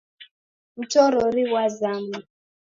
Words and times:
Mtorori 0.79 1.43
ghwazama 1.49 2.17